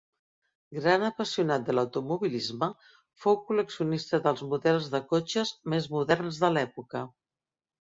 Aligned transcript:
Gran 0.77 1.03
apassionat 1.09 1.67
de 1.67 1.75
l'automobilisme, 1.75 2.71
fou 3.25 3.37
col·leccionista 3.51 4.21
dels 4.31 4.43
models 4.55 4.91
de 4.97 5.05
cotxes 5.15 5.55
més 5.77 5.93
moderns 5.99 6.43
de 6.47 6.53
l'època. 6.57 7.07